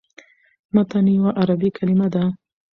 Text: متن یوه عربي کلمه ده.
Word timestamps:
متن 0.73 1.05
یوه 1.17 1.31
عربي 1.41 1.69
کلمه 1.77 2.07
ده. 2.13 2.23